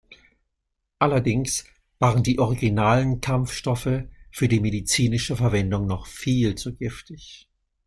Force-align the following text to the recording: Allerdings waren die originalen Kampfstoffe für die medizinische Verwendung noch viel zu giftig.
Allerdings 0.97 1.63
waren 1.99 2.23
die 2.23 2.39
originalen 2.39 3.21
Kampfstoffe 3.21 3.99
für 4.31 4.47
die 4.47 4.59
medizinische 4.59 5.35
Verwendung 5.35 5.85
noch 5.85 6.07
viel 6.07 6.55
zu 6.55 6.73
giftig. 6.73 7.47